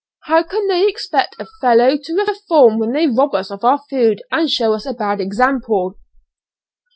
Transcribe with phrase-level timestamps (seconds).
[0.23, 4.23] How can they expect a fellow to reform when they rob us of our food
[4.31, 5.99] and show us a bad example?"